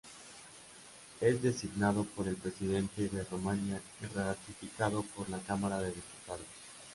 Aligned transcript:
Es 1.21 1.43
designado 1.43 2.05
por 2.05 2.27
el 2.27 2.35
presidente 2.35 3.07
de 3.07 3.23
Rumania 3.23 3.79
y 4.01 4.05
ratificado 4.07 5.03
por 5.03 5.29
la 5.29 5.37
Cámara 5.37 5.79
de 5.79 5.91
Diputados. 5.91 6.47